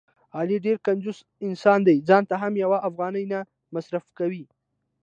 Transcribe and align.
علي 0.37 0.57
ډېر 0.65 0.77
کنجوس 0.87 1.19
انسان 1.47 1.79
دی.ځانته 1.87 2.35
هم 2.43 2.53
یوه 2.63 2.77
افغانۍ 2.89 3.25
نه 3.33 3.39
مصرف 3.75 4.05
کوي. 4.17 4.45